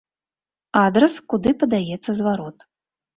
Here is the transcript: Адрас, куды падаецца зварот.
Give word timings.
Адрас, 0.83 1.17
куды 1.33 1.53
падаецца 1.65 2.09
зварот. 2.21 2.57